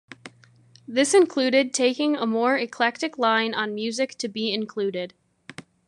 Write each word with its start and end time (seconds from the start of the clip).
This 0.87 1.13
included 1.13 1.75
taking 1.75 2.15
a 2.15 2.25
more 2.25 2.57
eclectic 2.57 3.19
line 3.19 3.53
on 3.53 3.75
music 3.75 4.15
to 4.17 4.27
be 4.27 4.51
included. 4.51 5.13